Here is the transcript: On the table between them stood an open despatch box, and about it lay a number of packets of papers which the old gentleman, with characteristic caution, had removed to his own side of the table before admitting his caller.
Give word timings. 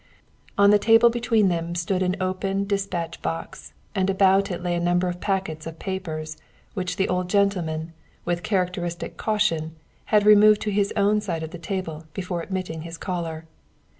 On 0.57 0.71
the 0.71 0.79
table 0.79 1.11
between 1.11 1.47
them 1.49 1.75
stood 1.75 2.01
an 2.01 2.15
open 2.19 2.65
despatch 2.65 3.21
box, 3.21 3.71
and 3.93 4.09
about 4.09 4.49
it 4.49 4.63
lay 4.63 4.73
a 4.75 4.79
number 4.79 5.07
of 5.07 5.21
packets 5.21 5.67
of 5.67 5.77
papers 5.77 6.37
which 6.73 6.95
the 6.95 7.07
old 7.07 7.29
gentleman, 7.29 7.93
with 8.25 8.41
characteristic 8.41 9.15
caution, 9.15 9.75
had 10.05 10.25
removed 10.25 10.59
to 10.61 10.71
his 10.71 10.91
own 10.97 11.21
side 11.21 11.43
of 11.43 11.51
the 11.51 11.59
table 11.59 12.05
before 12.15 12.41
admitting 12.41 12.81
his 12.81 12.97
caller. 12.97 13.45